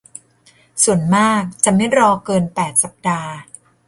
[0.83, 3.33] ส่วนมากจะไม่รอเกิน แปด สัปดาห์